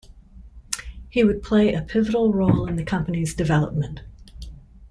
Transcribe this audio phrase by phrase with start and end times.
[1.11, 4.01] He would play a pivotal role in the company's development.